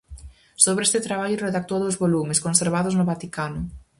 Sobre 0.63 0.83
este 0.87 1.03
traballo 1.07 1.41
redactou 1.45 1.77
dous 1.81 1.99
volumes, 2.03 2.41
conservados 2.45 2.93
no 2.95 3.07
Vaticano. 3.11 3.61